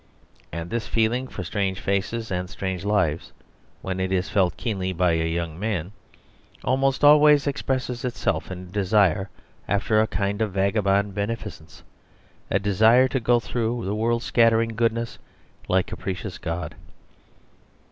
[0.51, 3.33] And this feeling for strange faces and strange lives,
[3.83, 5.91] when it is felt keenly by a young man,
[6.63, 9.29] almost always expresses itself in a desire
[9.67, 11.83] after a kind of vagabond beneficence,
[12.49, 15.19] a desire to go through the world scattering goodness
[15.67, 16.73] like a capricious god.